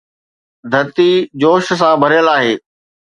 [0.71, 1.09] ڌرتي
[1.41, 2.53] جوش سان ڀريل آهي